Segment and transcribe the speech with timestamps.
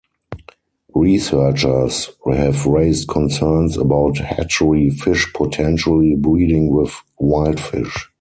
[0.95, 8.09] Researchers have raised concerns about hatchery fish potentially breeding with wild fish.